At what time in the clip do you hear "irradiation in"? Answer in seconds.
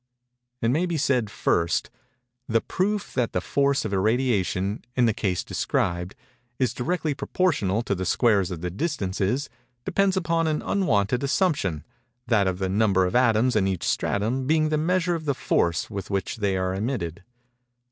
3.93-5.05